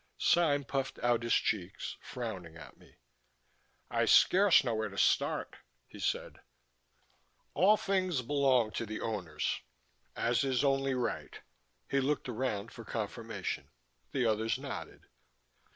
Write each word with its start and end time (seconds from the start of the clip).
Sime 0.17 0.63
puffed 0.63 0.97
out 1.03 1.21
his 1.21 1.35
cheeks, 1.35 1.95
frowning 2.01 2.57
at 2.57 2.75
me. 2.75 2.95
"I 3.91 4.05
scarce 4.05 4.63
know 4.63 4.73
where 4.73 4.89
to 4.89 4.97
start," 4.97 5.57
he 5.85 5.99
said. 5.99 6.39
"All 7.53 7.77
things 7.77 8.23
belong 8.23 8.71
to 8.71 8.87
the 8.87 8.99
Owners... 8.99 9.61
as 10.15 10.43
is 10.43 10.63
only 10.63 10.95
right." 10.95 11.39
He 11.87 11.99
looked 11.99 12.27
around 12.27 12.71
for 12.71 12.83
confirmation. 12.83 13.69
The 14.11 14.25
others 14.25 14.57
nodded. 14.57 15.03